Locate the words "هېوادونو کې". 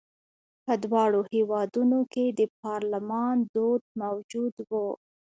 1.33-2.25